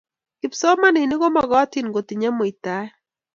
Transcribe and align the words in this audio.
kipsomaninik 0.39 1.19
komokotin 1.21 1.87
kotinyei 1.93 2.35
muitaet 2.37 2.89